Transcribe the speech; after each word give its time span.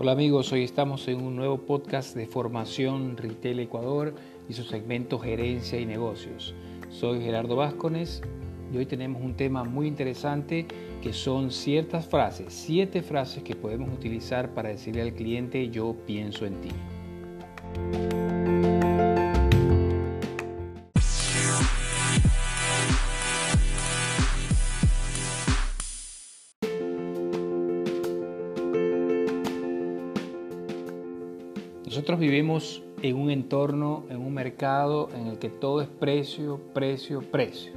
Hola 0.00 0.12
amigos, 0.12 0.52
hoy 0.52 0.62
estamos 0.62 1.08
en 1.08 1.20
un 1.20 1.34
nuevo 1.34 1.58
podcast 1.58 2.14
de 2.14 2.28
formación 2.28 3.16
Retail 3.16 3.58
Ecuador 3.58 4.14
y 4.48 4.52
su 4.52 4.62
segmento 4.62 5.18
Gerencia 5.18 5.80
y 5.80 5.86
Negocios. 5.86 6.54
Soy 6.88 7.20
Gerardo 7.20 7.56
Vázquez 7.56 8.22
y 8.72 8.76
hoy 8.76 8.86
tenemos 8.86 9.20
un 9.20 9.34
tema 9.34 9.64
muy 9.64 9.88
interesante 9.88 10.68
que 11.02 11.12
son 11.12 11.50
ciertas 11.50 12.06
frases, 12.06 12.54
siete 12.54 13.02
frases 13.02 13.42
que 13.42 13.56
podemos 13.56 13.92
utilizar 13.92 14.54
para 14.54 14.68
decirle 14.68 15.02
al 15.02 15.14
cliente 15.14 15.68
yo 15.68 15.96
pienso 16.06 16.46
en 16.46 16.60
ti. 16.60 16.70
Nosotros 31.98 32.20
vivimos 32.20 32.80
en 33.02 33.16
un 33.16 33.28
entorno, 33.28 34.04
en 34.08 34.18
un 34.18 34.32
mercado 34.32 35.08
en 35.16 35.26
el 35.26 35.40
que 35.40 35.48
todo 35.48 35.80
es 35.80 35.88
precio, 35.88 36.60
precio, 36.72 37.22
precio. 37.22 37.72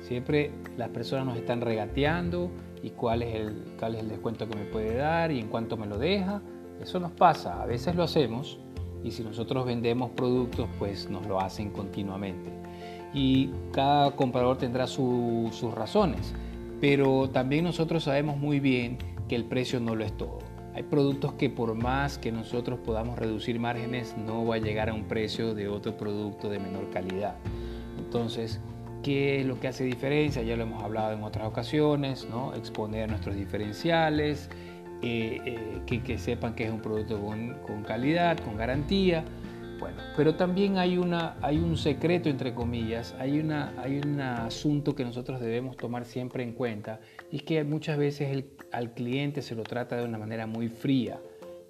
Siempre 0.00 0.50
las 0.76 0.88
personas 0.88 1.26
nos 1.26 1.36
están 1.36 1.60
regateando 1.60 2.50
y 2.82 2.90
cuál 2.90 3.22
es 3.22 3.36
el, 3.36 3.66
cuál 3.78 3.94
es 3.94 4.00
el 4.00 4.08
descuento 4.08 4.48
que 4.48 4.56
me 4.56 4.64
puede 4.64 4.96
dar 4.96 5.30
y 5.30 5.38
en 5.38 5.46
cuánto 5.46 5.76
me 5.76 5.86
lo 5.86 5.96
deja. 5.96 6.42
Eso 6.82 6.98
nos 6.98 7.12
pasa, 7.12 7.62
a 7.62 7.66
veces 7.66 7.94
lo 7.94 8.02
hacemos 8.02 8.58
y 9.04 9.12
si 9.12 9.22
nosotros 9.22 9.64
vendemos 9.64 10.10
productos 10.10 10.68
pues 10.80 11.08
nos 11.08 11.24
lo 11.28 11.40
hacen 11.40 11.70
continuamente. 11.70 12.50
Y 13.14 13.50
cada 13.70 14.10
comprador 14.16 14.58
tendrá 14.58 14.88
sus 14.88 15.72
razones, 15.72 16.34
pero 16.80 17.30
también 17.30 17.62
nosotros 17.62 18.02
sabemos 18.02 18.38
muy 18.38 18.58
bien 18.58 18.98
que 19.28 19.36
el 19.36 19.44
precio 19.44 19.78
no 19.78 19.94
lo 19.94 20.02
es 20.02 20.16
todo. 20.16 20.40
Hay 20.74 20.84
productos 20.84 21.32
que 21.34 21.50
por 21.50 21.74
más 21.74 22.18
que 22.18 22.30
nosotros 22.30 22.78
podamos 22.84 23.18
reducir 23.18 23.58
márgenes, 23.58 24.16
no 24.16 24.46
va 24.46 24.56
a 24.56 24.58
llegar 24.58 24.88
a 24.88 24.94
un 24.94 25.04
precio 25.04 25.54
de 25.54 25.68
otro 25.68 25.96
producto 25.96 26.48
de 26.48 26.60
menor 26.60 26.90
calidad. 26.90 27.36
Entonces, 27.98 28.60
¿qué 29.02 29.40
es 29.40 29.46
lo 29.46 29.58
que 29.58 29.68
hace 29.68 29.84
diferencia? 29.84 30.42
Ya 30.42 30.56
lo 30.56 30.62
hemos 30.62 30.82
hablado 30.82 31.12
en 31.12 31.22
otras 31.22 31.46
ocasiones, 31.46 32.26
¿no? 32.30 32.54
exponer 32.54 33.08
nuestros 33.08 33.34
diferenciales, 33.34 34.48
eh, 35.02 35.40
eh, 35.86 36.00
que, 36.04 36.18
sepan 36.18 36.54
que 36.54 36.64
es 36.64 36.70
un 36.70 36.80
producto 36.80 37.20
con, 37.20 37.54
con 37.66 37.82
calidad, 37.82 38.38
con 38.38 38.56
garantía. 38.56 39.24
Bueno, 39.80 39.96
pero 40.14 40.34
también 40.34 40.76
hay, 40.76 40.98
una, 40.98 41.38
hay 41.40 41.56
un 41.56 41.78
secreto, 41.78 42.28
entre 42.28 42.54
comillas, 42.54 43.16
hay, 43.18 43.40
una, 43.40 43.72
hay 43.80 43.98
un 43.98 44.20
asunto 44.20 44.94
que 44.94 45.04
nosotros 45.04 45.40
debemos 45.40 45.78
tomar 45.78 46.04
siempre 46.04 46.42
en 46.44 46.52
cuenta, 46.52 47.00
y 47.32 47.36
es 47.36 47.42
que 47.44 47.64
muchas 47.64 47.96
veces 47.96 48.44
al 48.72 48.92
cliente 48.92 49.40
se 49.40 49.54
lo 49.54 49.62
trata 49.62 49.96
de 49.96 50.04
una 50.04 50.18
manera 50.18 50.46
muy 50.46 50.68
fría, 50.68 51.18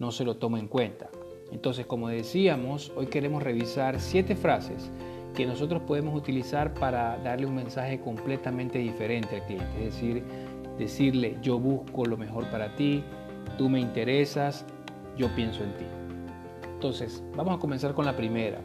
no 0.01 0.11
se 0.11 0.25
lo 0.25 0.39
toma 0.39 0.59
en 0.59 0.67
cuenta. 0.67 1.09
Entonces, 1.53 1.87
como 1.87 2.09
decíamos, 2.09 2.93
hoy 2.97 3.07
queremos 3.07 3.45
revisar 3.45 4.01
siete 4.01 4.35
frases 4.35 4.91
que 5.37 5.47
nosotros 5.47 5.83
podemos 5.83 6.17
utilizar 6.17 6.75
para 6.75 7.17
darle 7.19 7.47
un 7.47 7.55
mensaje 7.55 8.01
completamente 8.01 8.81
diferente 8.81 9.37
al 9.37 9.47
cliente, 9.47 9.87
es 9.87 9.95
decir, 9.95 10.25
decirle 10.79 11.37
yo 11.43 11.61
busco 11.61 12.05
lo 12.07 12.17
mejor 12.17 12.51
para 12.51 12.75
ti, 12.75 13.05
tú 13.57 13.69
me 13.69 13.79
interesas, 13.79 14.65
yo 15.17 15.33
pienso 15.37 15.63
en 15.63 15.73
ti. 15.75 16.00
Entonces, 16.81 17.23
vamos 17.37 17.55
a 17.55 17.59
comenzar 17.59 17.93
con 17.93 18.07
la 18.07 18.17
primera. 18.17 18.59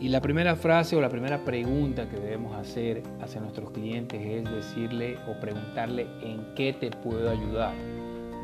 Y 0.00 0.10
la 0.10 0.20
primera 0.20 0.54
frase 0.54 0.94
o 0.94 1.00
la 1.00 1.08
primera 1.08 1.44
pregunta 1.44 2.08
que 2.08 2.16
debemos 2.16 2.54
hacer 2.54 3.02
hacia 3.20 3.40
nuestros 3.40 3.72
clientes 3.72 4.24
es 4.24 4.44
decirle 4.48 5.18
o 5.26 5.40
preguntarle 5.40 6.06
en 6.22 6.54
qué 6.54 6.72
te 6.72 6.92
puedo 6.92 7.28
ayudar. 7.28 7.74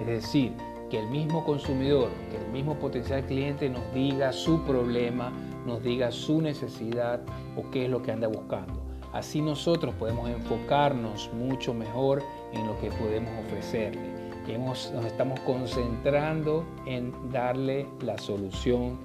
Es 0.00 0.06
decir, 0.08 0.50
que 0.90 0.98
el 0.98 1.06
mismo 1.10 1.44
consumidor, 1.44 2.10
que 2.32 2.44
el 2.44 2.50
mismo 2.50 2.76
potencial 2.80 3.24
cliente 3.24 3.70
nos 3.70 3.84
diga 3.94 4.32
su 4.32 4.64
problema, 4.64 5.30
nos 5.64 5.80
diga 5.80 6.10
su 6.10 6.42
necesidad 6.42 7.20
o 7.56 7.70
qué 7.70 7.84
es 7.84 7.90
lo 7.92 8.02
que 8.02 8.10
anda 8.10 8.26
buscando. 8.26 8.82
Así 9.12 9.40
nosotros 9.40 9.94
podemos 9.94 10.28
enfocarnos 10.28 11.30
mucho 11.34 11.72
mejor 11.72 12.20
en 12.52 12.66
lo 12.66 12.76
que 12.80 12.90
podemos 12.90 13.30
ofrecerle 13.46 14.23
nos 14.52 15.06
estamos 15.06 15.40
concentrando 15.40 16.64
en 16.86 17.12
darle 17.32 17.86
la 18.02 18.18
solución 18.18 18.98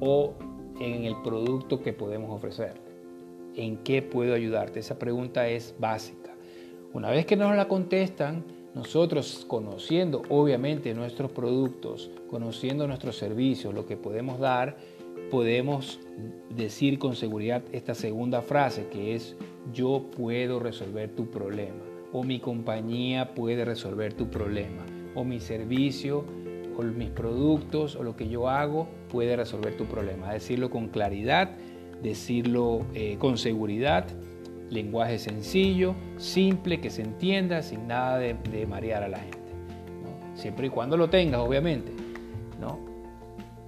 o 0.00 0.34
en 0.80 1.04
el 1.04 1.16
producto 1.22 1.80
que 1.80 1.92
podemos 1.92 2.30
ofrecerle. 2.30 2.80
¿En 3.54 3.78
qué 3.78 4.02
puedo 4.02 4.34
ayudarte? 4.34 4.80
Esa 4.80 4.98
pregunta 4.98 5.48
es 5.48 5.74
básica. 5.78 6.32
Una 6.92 7.10
vez 7.10 7.24
que 7.24 7.36
nos 7.36 7.54
la 7.54 7.68
contestan, 7.68 8.44
nosotros 8.74 9.44
conociendo 9.46 10.22
obviamente 10.28 10.92
nuestros 10.94 11.30
productos, 11.30 12.10
conociendo 12.28 12.86
nuestros 12.86 13.16
servicios, 13.16 13.74
lo 13.74 13.86
que 13.86 13.96
podemos 13.96 14.40
dar, 14.40 14.76
podemos 15.30 16.00
decir 16.54 16.98
con 16.98 17.14
seguridad 17.14 17.62
esta 17.72 17.94
segunda 17.94 18.42
frase 18.42 18.88
que 18.88 19.14
es 19.14 19.36
yo 19.72 20.04
puedo 20.16 20.58
resolver 20.58 21.10
tu 21.10 21.30
problema 21.30 21.89
o 22.12 22.24
mi 22.24 22.40
compañía 22.40 23.34
puede 23.34 23.64
resolver 23.64 24.14
tu 24.14 24.28
problema, 24.28 24.84
o 25.14 25.24
mi 25.24 25.40
servicio, 25.40 26.24
o 26.76 26.82
mis 26.82 27.10
productos, 27.10 27.96
o 27.96 28.02
lo 28.02 28.16
que 28.16 28.28
yo 28.28 28.48
hago 28.48 28.88
puede 29.10 29.36
resolver 29.36 29.76
tu 29.76 29.84
problema. 29.84 30.32
Decirlo 30.32 30.70
con 30.70 30.88
claridad, 30.88 31.50
decirlo 32.02 32.86
eh, 32.94 33.16
con 33.18 33.38
seguridad, 33.38 34.06
lenguaje 34.70 35.18
sencillo, 35.18 35.94
simple, 36.16 36.80
que 36.80 36.90
se 36.90 37.02
entienda, 37.02 37.62
sin 37.62 37.86
nada 37.86 38.18
de, 38.18 38.66
marear 38.66 39.02
a 39.02 39.08
la 39.08 39.18
gente. 39.18 39.38
Siempre 40.34 40.68
y 40.68 40.70
cuando 40.70 40.96
lo 40.96 41.10
tengas, 41.10 41.40
obviamente. 41.40 41.92
¿no? 42.60 42.78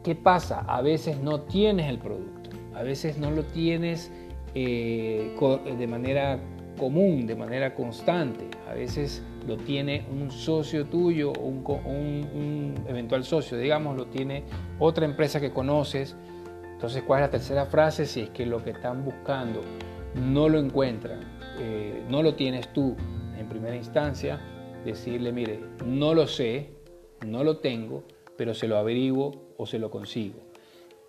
¿Qué 0.02 0.14
pasa? 0.14 0.60
A 0.60 0.81
veces 0.81 1.19
no 1.20 1.42
tienes 1.42 1.88
el 1.88 1.98
producto, 1.98 2.50
a 2.75 2.82
veces 2.82 3.19
no 3.19 3.31
lo 3.31 3.42
tienes 3.44 4.10
eh, 4.54 5.36
de 5.78 5.86
manera 5.86 6.41
común, 6.82 7.28
de 7.28 7.37
manera 7.37 7.76
constante. 7.76 8.48
A 8.69 8.75
veces 8.75 9.22
lo 9.47 9.56
tiene 9.56 10.04
un 10.10 10.32
socio 10.32 10.87
tuyo 10.87 11.31
o 11.31 11.47
un, 11.47 12.75
eventual 12.88 13.22
socio, 13.22 13.56
digamos, 13.56 13.97
lo 13.97 14.06
tiene 14.06 14.43
otra 14.81 15.04
empresa 15.04 15.41
que 15.41 15.53
conoces. 15.53 16.16
Entonces, 16.72 17.04
¿cuál 17.04 17.20
es 17.20 17.28
la 17.28 17.31
tercera 17.31 17.66
frase? 17.66 18.04
Si 18.04 18.22
es 18.22 18.31
que 18.31 18.47
lo 18.47 18.65
que 18.65 18.70
están 18.70 19.04
buscando 19.04 19.60
no 20.16 20.48
lo 20.48 20.59
encuentran, 20.59 21.20
eh, 21.60 22.03
no 22.09 22.20
lo 22.20 22.34
tienes 22.34 22.72
tú 22.72 22.97
en 23.38 23.49
primera 23.49 23.76
instancia, 23.76 24.41
decirle, 24.84 25.31
mire, 25.31 25.60
no 25.87 26.14
lo 26.14 26.26
sé, 26.26 26.70
no 27.25 27.44
lo 27.44 27.59
tengo, 27.59 28.03
pero 28.37 28.54
se 28.54 28.66
lo 28.66 28.76
averiguo 28.76 29.54
o 29.56 29.66
se 29.66 29.78
lo 29.78 29.88
consigo. 29.88 30.51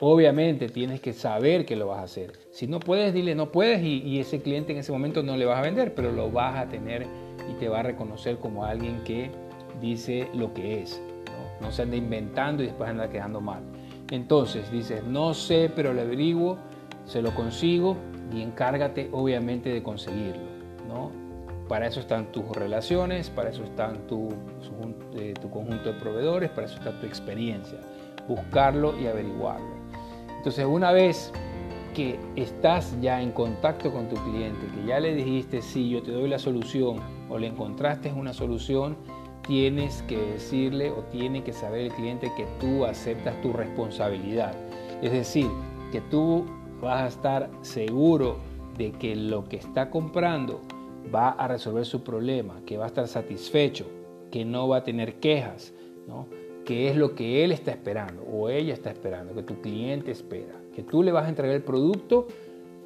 Obviamente 0.02 0.70
tienes 0.70 1.02
que 1.02 1.14
saber 1.14 1.66
que 1.66 1.76
lo 1.76 1.88
vas 1.88 2.00
a 2.00 2.04
hacer. 2.04 2.34
Si 2.52 2.68
no 2.68 2.80
puedes, 2.80 3.14
dile 3.14 3.36
no 3.36 3.52
puedes 3.52 3.84
y, 3.84 4.20
ese 4.20 4.42
cliente 4.42 4.72
en 4.72 4.80
ese 4.80 4.92
momento 4.92 5.22
no 5.22 5.38
le 5.38 5.46
vas 5.46 5.60
a 5.60 5.62
vender, 5.62 5.94
pero 5.94 6.12
lo 6.12 6.32
vas 6.32 6.58
a 6.58 6.68
tener 6.68 7.06
y 7.50 7.54
te 7.60 7.70
va 7.70 7.82
a 7.82 7.84
reconocer 7.84 8.38
como 8.38 8.66
alguien 8.66 9.04
que 9.04 9.30
dice 9.80 10.28
lo 10.34 10.54
que 10.54 10.82
es. 10.82 11.02
No, 11.62 11.72
se 11.72 11.84
anda 11.84 11.96
inventando 11.96 12.64
y 12.64 12.68
después 12.68 12.90
anda 12.90 13.10
quedando 13.10 13.40
mal. 13.40 13.62
Entonces 14.12 14.70
dices, 14.72 15.04
no 15.04 15.34
sé, 15.34 15.72
pero 15.74 15.94
lo 15.94 16.02
averiguo, 16.02 16.58
se 17.06 17.22
lo 17.22 17.34
consigo 17.34 17.96
y 18.34 18.42
encárgate 18.42 19.10
obviamente 19.12 19.70
de 19.70 19.84
conseguirlo. 19.84 20.44
¿no? 20.88 21.12
Para 21.70 21.88
eso 21.88 22.00
están 22.00 22.32
tus 22.32 22.46
relaciones, 22.50 23.30
para 23.30 23.52
eso 23.52 23.64
están 23.64 24.08
tu, 24.08 24.30
eh, 25.16 25.34
tu 25.40 25.50
conjunto 25.50 25.94
de 25.94 26.00
proveedores, 26.00 26.50
para 26.50 26.66
eso 26.66 26.78
está 26.78 27.00
tu 27.00 27.06
experiencia. 27.06 27.80
Buscarlo 28.28 29.00
y 29.00 29.08
averiguarlo. 29.08 29.83
Entonces, 30.44 30.66
una 30.66 30.92
vez 30.92 31.32
que 31.96 32.20
estás 32.36 33.00
ya 33.00 33.22
en 33.22 33.32
contacto 33.32 33.94
con 33.94 34.10
tu 34.10 34.18
cliente, 34.30 34.68
que 34.76 34.86
ya 34.86 35.00
le 35.00 35.16
dijiste, 35.16 35.62
sí, 35.62 35.90
yo 35.90 36.04
te 36.04 36.12
doy 36.12 36.28
la 36.28 36.38
solución, 36.38 36.98
o 37.30 37.38
le 37.38 37.48
encontraste 37.48 38.12
una 38.12 38.34
solución, 38.34 38.98
tienes 39.48 40.02
que 40.02 40.18
decirle 40.18 40.92
o 40.92 40.96
tiene 41.04 41.46
que 41.46 41.54
saber 41.54 41.86
el 41.86 41.94
cliente 41.94 42.30
que 42.36 42.46
tú 42.60 42.84
aceptas 42.84 43.42
tu 43.42 43.54
responsabilidad. 43.54 44.54
Es 45.02 45.14
decir, 45.14 45.48
que 45.94 46.02
tú 46.02 46.44
vas 46.82 47.04
a 47.04 47.08
estar 47.08 47.50
seguro 47.62 48.36
de 48.78 48.92
que 48.92 49.16
lo 49.16 49.46
que 49.46 49.56
está 49.56 49.90
comprando 49.90 50.60
va 51.16 51.30
a 51.30 51.48
resolver 51.48 51.86
su 51.86 52.04
problema, 52.04 52.60
que 52.66 52.78
va 52.78 52.84
a 52.84 52.88
estar 52.88 53.08
satisfecho, 53.08 53.86
que 54.30 54.44
no 54.44 54.68
va 54.68 54.80
a 54.80 54.84
tener 54.84 55.22
quejas, 55.22 55.74
¿no? 56.06 56.28
Que 56.66 56.90
es 56.90 56.96
lo 56.96 57.16
que 57.16 57.44
él 57.44 57.52
está 57.52 57.72
esperando 57.72 58.24
o 58.24 58.50
ella 58.50 58.74
está 58.74 58.90
esperando, 58.90 59.34
que 59.34 59.44
tu 59.44 59.62
cliente 59.62 60.12
espera, 60.12 60.54
que 60.76 60.84
tú 60.84 61.04
le 61.04 61.12
vas 61.12 61.26
a 61.26 61.30
entregar 61.30 61.56
el 61.56 61.64
producto 61.64 62.28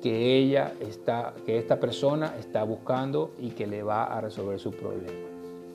que 0.02 0.38
ella 0.38 0.74
está, 0.80 1.34
que 1.46 1.58
esta 1.58 1.80
persona 1.80 2.36
está 2.40 2.64
buscando 2.64 3.34
y 3.40 3.52
que 3.52 3.68
le 3.68 3.84
va 3.84 4.06
a 4.06 4.22
resolver 4.22 4.60
su 4.60 4.72
problema. 4.72 5.12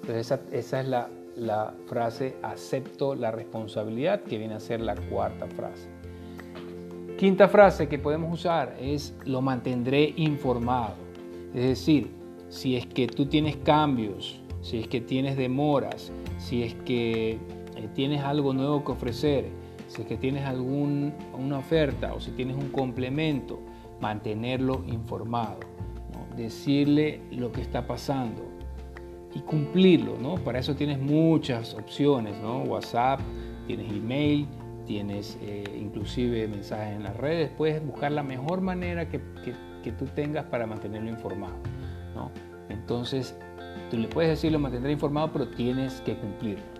Entonces 0.01 0.39
esa, 0.53 0.81
es 0.81 0.89
la, 0.89 1.09
la 1.37 1.75
frase 1.87 2.37
acepto 2.43 3.15
la 3.15 3.31
responsabilidad 3.31 4.23
que 4.23 4.39
viene 4.39 4.55
a 4.55 4.61
ser 4.61 4.81
la 4.81 4.95
cuarta 4.95 5.47
frase. 5.47 5.89
Quinta 7.19 7.49
frase 7.49 7.89
que 7.89 7.99
podemos 7.99 8.33
usar 8.33 8.77
es 8.81 9.15
lo 9.25 9.43
mantendré 9.43 10.13
informado. 10.17 10.95
Es 11.55 11.63
decir, 11.63 12.11
si 12.49 12.77
es 12.77 12.87
que 12.87 13.07
tú 13.07 13.27
tienes 13.27 13.57
cambios, 13.57 14.41
si 14.61 14.79
es 14.79 14.89
que 14.89 15.01
tienes 15.01 15.37
demoras, 15.37 16.11
si 16.39 16.63
es 16.63 16.75
que 16.85 17.39
tienes 17.95 18.23
algo 18.23 18.53
nuevo 18.53 18.85
que 18.85 18.93
ofrecer, 18.93 19.47
si 19.89 20.03
es 20.03 20.09
que 20.09 20.17
tienes 20.17 20.45
alguna 20.45 21.59
oferta 21.59 22.15
o 22.15 22.21
si 22.21 22.31
tienes 22.33 22.57
un 22.57 22.69
complemento, 22.71 23.61
mantenerlo 24.01 24.85
informado, 24.87 25.61
decirle 26.37 27.21
lo 27.31 27.53
que 27.53 27.61
está 27.61 27.87
pasando 27.87 28.43
y 29.35 29.41
cumplirlo. 29.41 30.17
¿no? 30.21 30.37
Para 30.37 30.59
eso 30.59 30.75
tienes 30.75 30.99
muchas 30.99 31.75
opciones, 31.75 32.37
¿no? 32.41 32.63
WhatsApp, 32.63 33.21
tienes 33.67 33.91
email, 33.93 34.47
tienes 34.87 35.39
eh, 35.41 35.65
inclusive 35.81 36.49
mensajes 36.49 36.97
en 36.97 37.05
las 37.05 37.17
redes, 37.17 37.51
puedes 37.57 37.85
buscar 37.85 38.13
la 38.13 38.23
mejor 38.23 38.61
manera 38.61 39.09
que, 39.09 39.21
tú 39.99 40.05
tengas 40.15 40.45
para 40.47 40.67
mantenerlo 40.67 41.11
informado. 41.11 41.57
¿no? 42.15 42.31
Entonces, 42.69 43.37
tú 43.91 43.97
le 43.97 44.09
puedes 44.09 44.31
decir 44.31 44.53
lo 44.53 44.59
mantendré 44.59 44.93
informado, 44.93 45.33
pero 45.33 45.49
tienes 45.49 46.01
que 46.03 46.17
cumplirlo. 46.17 46.72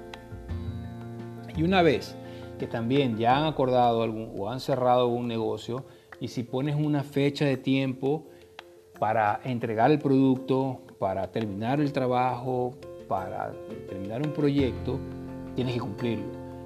Y 1.57 1.63
una 1.63 1.83
vez 1.83 2.17
que 2.59 2.67
también 2.67 3.17
ya 3.17 3.39
han 3.39 3.45
acordado 3.45 4.03
algún, 4.03 4.33
o 4.39 4.51
han 4.51 4.61
cerrado 4.61 5.09
un 5.09 5.27
negocio, 5.27 5.85
y 6.21 6.29
si 6.29 6.43
pones 6.45 6.77
una 6.77 7.03
fecha 7.03 7.45
de 7.45 7.57
tiempo 7.57 8.27
para 8.99 9.41
entregar 9.45 9.91
el 9.91 9.99
producto, 9.99 10.81
para 10.99 11.33
terminar 11.33 11.81
el 11.81 11.93
trabajo, 11.93 12.75
para 13.09 13.53
terminar 13.89 14.25
un 14.25 14.33
proyecto, 14.33 15.01
tienes 15.57 15.75
que 15.75 15.81
cumplirlo. 15.81 16.25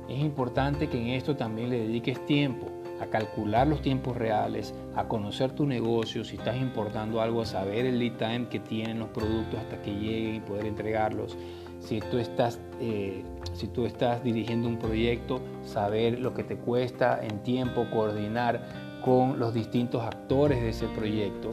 Es 0.08 0.18
importante 0.18 0.88
que 0.88 1.00
en 1.00 1.08
esto 1.08 1.36
también 1.36 1.70
le 1.70 1.80
dediques 1.80 2.24
tiempo 2.26 2.66
a 3.00 3.06
calcular 3.06 3.66
los 3.66 3.82
tiempos 3.82 4.16
reales, 4.16 4.74
a 4.94 5.08
conocer 5.08 5.52
tu 5.52 5.66
negocio, 5.66 6.24
si 6.24 6.36
estás 6.36 6.56
importando 6.56 7.20
algo, 7.20 7.42
a 7.42 7.46
saber 7.46 7.86
el 7.86 7.98
lead 7.98 8.16
time 8.16 8.48
que 8.48 8.60
tienen 8.60 8.98
los 8.98 9.08
productos 9.08 9.58
hasta 9.60 9.82
que 9.82 9.92
lleguen 9.92 10.34
y 10.36 10.40
poder 10.40 10.66
entregarlos. 10.66 11.36
Si 11.80 12.00
tú 12.00 12.18
estás, 12.18 12.60
eh, 12.80 13.22
si 13.54 13.68
tú 13.68 13.86
estás 13.86 14.22
dirigiendo 14.22 14.68
un 14.68 14.78
proyecto, 14.78 15.40
saber 15.64 16.18
lo 16.18 16.34
que 16.34 16.44
te 16.44 16.56
cuesta 16.56 17.20
en 17.22 17.42
tiempo 17.42 17.86
coordinar 17.92 19.00
con 19.04 19.38
los 19.38 19.54
distintos 19.54 20.02
actores 20.02 20.60
de 20.60 20.70
ese 20.70 20.86
proyecto 20.88 21.52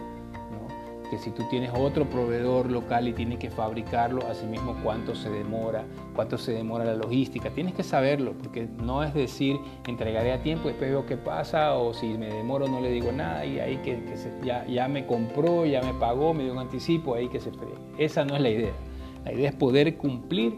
si 1.18 1.32
tú 1.32 1.44
tienes 1.50 1.72
otro 1.76 2.10
proveedor 2.10 2.70
local 2.70 3.08
y 3.08 3.14
tienes 3.14 3.40
que 3.40 3.50
fabricarlo, 3.50 4.26
asimismo 4.28 4.76
cuánto 4.84 5.16
se 5.16 5.30
demora, 5.30 5.86
cuánto 6.16 6.38
se 6.38 6.54
demora 6.54 6.86
la 6.86 6.96
logística. 6.96 7.50
Tienes 7.50 7.74
que 7.74 7.84
saberlo, 7.84 8.34
porque 8.34 8.68
no 8.82 9.04
es 9.04 9.14
decir 9.14 9.58
entregaré 9.88 10.34
a 10.34 10.42
tiempo, 10.42 10.68
después 10.68 10.90
veo 10.90 11.06
qué 11.06 11.18
pasa, 11.18 11.76
o 11.76 11.94
si 11.94 12.18
me 12.18 12.28
demoro 12.28 12.68
no 12.68 12.80
le 12.80 12.92
digo 12.92 13.12
nada 13.12 13.46
y 13.46 13.60
ahí 13.60 13.78
que, 13.78 14.02
ya, 14.44 14.66
ya, 14.66 14.88
me 14.88 15.06
compró, 15.06 15.66
ya 15.66 15.82
me 15.82 15.94
pagó, 15.94 16.34
me 16.34 16.44
dio 16.44 16.54
un 16.54 16.60
anticipo, 16.60 17.16
ahí 17.16 17.28
que 17.28 17.40
se 17.40 17.52
fregue. 17.52 17.76
Esa 17.98 18.26
no 18.26 18.36
es 18.36 18.42
la 18.42 18.50
idea. 18.50 18.74
La 19.26 19.34
idea 19.34 19.50
es 19.50 19.56
poder 19.56 19.96
cumplir 19.98 20.56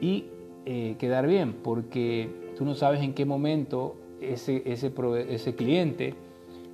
y 0.00 0.24
eh, 0.66 0.96
quedar 0.98 1.26
bien, 1.26 1.54
porque 1.62 2.28
tú 2.56 2.64
no 2.64 2.74
sabes 2.74 3.02
en 3.02 3.14
qué 3.14 3.24
momento 3.24 3.96
ese, 4.20 4.62
ese, 4.64 5.54
cliente 5.54 6.14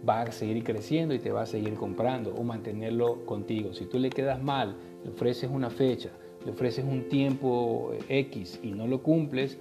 va 0.09 0.23
a 0.23 0.33
seguir 0.33 0.63
creciendo 0.63 1.15
y 1.15 1.19
te 1.19 1.33
va 1.33 1.43
a 1.43 1.47
seguir 1.47 1.75
comprando 1.75 2.35
o 2.35 2.43
mantenerlo 2.45 3.25
contigo. 3.25 3.73
Si 3.75 3.87
tú 3.87 3.99
le 3.99 4.11
quedas 4.11 4.43
mal, 4.43 4.77
le 5.05 5.11
ofreces 5.11 5.51
una 5.51 5.71
fecha, 5.71 6.11
le 6.45 6.53
ofreces 6.53 6.85
un 6.85 7.09
tiempo 7.09 7.93
X 8.09 8.61
y 8.63 8.73
no 8.73 8.87
lo 8.87 9.03
cumples, 9.03 9.59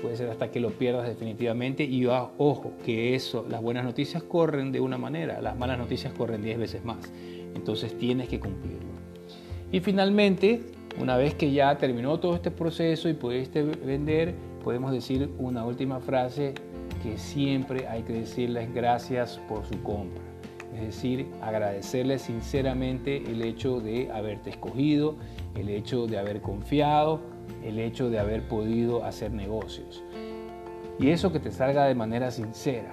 puede 0.00 0.16
ser 0.16 0.30
hasta 0.30 0.50
que 0.50 0.60
lo 0.60 0.70
pierdas 0.70 1.06
definitivamente 1.08 1.84
y 1.84 2.06
ojo, 2.06 2.72
que 2.84 3.14
eso, 3.14 3.46
las 3.48 3.62
buenas 3.62 3.84
noticias 3.84 4.22
corren 4.22 4.72
de 4.72 4.80
una 4.80 4.98
manera, 4.98 5.40
las 5.40 5.56
malas 5.56 5.78
noticias 5.78 6.12
corren 6.12 6.42
10 6.42 6.58
veces 6.58 6.84
más. 6.84 7.12
Entonces 7.54 7.96
tienes 7.98 8.28
que 8.28 8.38
cumplirlo. 8.38 8.86
Y 9.72 9.80
finalmente, 9.80 10.62
una 11.00 11.16
vez 11.16 11.34
que 11.34 11.52
ya 11.52 11.76
terminó 11.76 12.18
todo 12.18 12.34
este 12.34 12.50
proceso 12.50 13.08
y 13.08 13.14
pudiste 13.14 13.62
vender, 13.62 14.34
podemos 14.64 14.92
decir 14.92 15.30
una 15.38 15.64
última 15.64 16.00
frase 16.00 16.54
que 17.02 17.18
siempre 17.18 17.86
hay 17.86 18.02
que 18.02 18.14
decirles 18.14 18.72
gracias 18.74 19.40
por 19.48 19.64
su 19.66 19.82
compra. 19.82 20.22
Es 20.74 20.82
decir, 20.82 21.26
agradecerles 21.40 22.22
sinceramente 22.22 23.22
el 23.30 23.42
hecho 23.42 23.80
de 23.80 24.10
haberte 24.12 24.50
escogido, 24.50 25.16
el 25.54 25.68
hecho 25.68 26.06
de 26.06 26.18
haber 26.18 26.40
confiado, 26.40 27.20
el 27.64 27.78
hecho 27.78 28.10
de 28.10 28.18
haber 28.18 28.46
podido 28.48 29.04
hacer 29.04 29.32
negocios. 29.32 30.02
Y 30.98 31.10
eso 31.10 31.32
que 31.32 31.40
te 31.40 31.50
salga 31.50 31.84
de 31.86 31.94
manera 31.94 32.30
sincera. 32.30 32.92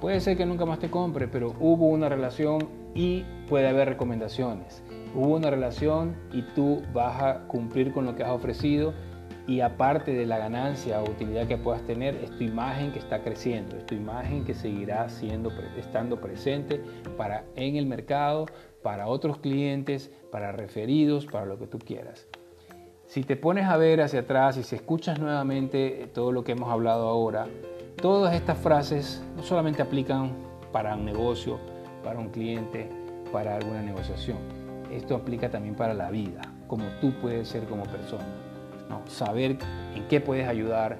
Puede 0.00 0.20
ser 0.20 0.36
que 0.36 0.44
nunca 0.44 0.66
más 0.66 0.78
te 0.78 0.90
compre, 0.90 1.26
pero 1.26 1.54
hubo 1.58 1.88
una 1.88 2.08
relación 2.08 2.68
y 2.94 3.24
puede 3.48 3.68
haber 3.68 3.88
recomendaciones. 3.88 4.82
Hubo 5.14 5.36
una 5.36 5.50
relación 5.50 6.16
y 6.32 6.42
tú 6.42 6.82
vas 6.92 7.22
a 7.22 7.46
cumplir 7.46 7.92
con 7.92 8.04
lo 8.04 8.14
que 8.14 8.22
has 8.22 8.30
ofrecido 8.30 8.92
y 9.46 9.60
aparte 9.60 10.12
de 10.12 10.26
la 10.26 10.38
ganancia 10.38 11.00
o 11.00 11.04
utilidad 11.04 11.46
que 11.46 11.56
puedas 11.56 11.82
tener, 11.82 12.16
es 12.16 12.30
tu 12.36 12.44
imagen 12.44 12.92
que 12.92 12.98
está 12.98 13.22
creciendo, 13.22 13.76
es 13.76 13.86
tu 13.86 13.94
imagen 13.94 14.44
que 14.44 14.54
seguirá 14.54 15.08
siendo, 15.08 15.50
estando 15.78 16.20
presente 16.20 16.82
para, 17.16 17.44
en 17.54 17.76
el 17.76 17.86
mercado, 17.86 18.46
para 18.82 19.06
otros 19.06 19.38
clientes, 19.38 20.10
para 20.32 20.52
referidos, 20.52 21.26
para 21.26 21.46
lo 21.46 21.58
que 21.58 21.66
tú 21.66 21.78
quieras. 21.78 22.26
Si 23.06 23.22
te 23.22 23.36
pones 23.36 23.66
a 23.66 23.76
ver 23.76 24.02
hacia 24.02 24.20
atrás 24.20 24.56
y 24.58 24.64
si 24.64 24.74
escuchas 24.74 25.20
nuevamente 25.20 26.10
todo 26.12 26.32
lo 26.32 26.42
que 26.42 26.52
hemos 26.52 26.70
hablado 26.70 27.08
ahora, 27.08 27.46
todas 28.00 28.34
estas 28.34 28.58
frases 28.58 29.22
no 29.36 29.42
solamente 29.42 29.82
aplican 29.82 30.32
para 30.72 30.94
un 30.94 31.04
negocio, 31.04 31.58
para 32.04 32.18
un 32.18 32.28
cliente, 32.28 32.88
para 33.32 33.56
alguna 33.56 33.82
negociación. 33.82 34.38
Esto 34.90 35.16
aplica 35.16 35.50
también 35.50 35.74
para 35.74 35.94
la 35.94 36.10
vida, 36.10 36.42
como 36.66 36.84
tú 37.00 37.12
puedes 37.20 37.48
ser 37.48 37.64
como 37.64 37.84
persona. 37.84 38.26
Saber 39.08 39.58
en 39.94 40.06
qué 40.08 40.20
puedes 40.20 40.48
ayudar, 40.48 40.98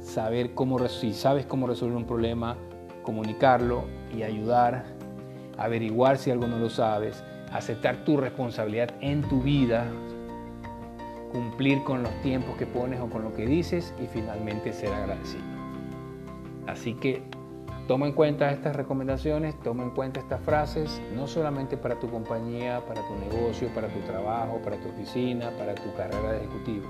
saber 0.00 0.54
cómo, 0.54 0.78
si 0.88 1.12
sabes 1.12 1.46
cómo 1.46 1.66
resolver 1.66 1.96
un 1.96 2.06
problema, 2.06 2.56
comunicarlo 3.02 3.84
y 4.16 4.22
ayudar, 4.22 4.84
averiguar 5.58 6.18
si 6.18 6.30
algo 6.30 6.46
no 6.46 6.58
lo 6.58 6.70
sabes, 6.70 7.22
aceptar 7.52 8.04
tu 8.04 8.16
responsabilidad 8.16 8.90
en 9.00 9.22
tu 9.22 9.42
vida, 9.42 9.86
cumplir 11.30 11.82
con 11.84 12.02
los 12.02 12.12
tiempos 12.22 12.56
que 12.56 12.66
pones 12.66 13.00
o 13.00 13.08
con 13.08 13.22
lo 13.22 13.32
que 13.34 13.46
dices 13.46 13.94
y 14.02 14.06
finalmente 14.06 14.72
ser 14.72 14.92
agradecido. 14.92 15.51
Así 16.66 16.94
que 16.94 17.22
toma 17.88 18.06
en 18.06 18.12
cuenta 18.12 18.50
estas 18.50 18.76
recomendaciones, 18.76 19.58
toma 19.60 19.82
en 19.82 19.90
cuenta 19.90 20.20
estas 20.20 20.40
frases, 20.42 21.02
no 21.14 21.26
solamente 21.26 21.76
para 21.76 21.98
tu 21.98 22.08
compañía, 22.08 22.80
para 22.86 23.00
tu 23.06 23.14
negocio, 23.16 23.68
para 23.74 23.88
tu 23.88 24.00
trabajo, 24.00 24.60
para 24.62 24.76
tu 24.78 24.88
oficina, 24.88 25.50
para 25.58 25.74
tu 25.74 25.92
carrera 25.94 26.32
de 26.32 26.38
ejecutivo 26.38 26.86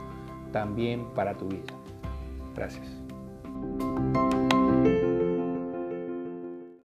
también 0.52 1.06
para 1.14 1.34
tu 1.36 1.48
vida. 1.48 1.72
Gracias. 2.54 2.86